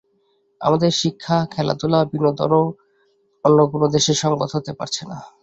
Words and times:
আমাদের 0.61 0.91
শিক্ষা, 0.93 1.37
খেলাধুলা, 1.51 1.99
বিনোদনও 2.11 2.63
অন্য 3.45 3.59
কোনো 3.71 3.85
দেশের 3.95 4.17
সংবাদ 4.23 4.49
হতে 4.53 4.71
পারছে 4.73 5.03
না। 5.05 5.17